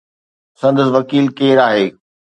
سندس 0.59 0.87
وڪيل 0.95 1.25
ڪير 1.37 1.57
آهي؟ 1.67 1.85